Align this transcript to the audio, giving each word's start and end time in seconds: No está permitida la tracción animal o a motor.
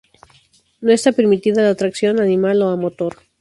No 0.79 0.91
está 0.91 1.11
permitida 1.11 1.61
la 1.61 1.75
tracción 1.75 2.19
animal 2.19 2.59
o 2.63 2.69
a 2.69 2.75
motor. 2.75 3.17